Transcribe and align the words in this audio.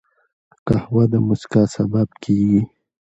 قهوه 0.65 1.03
د 1.11 1.13
مسکا 1.27 1.63
سبب 1.75 2.07
کېږي 2.23 2.61